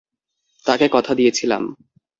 [0.65, 1.63] তাকে কথা দিয়েছিলাম।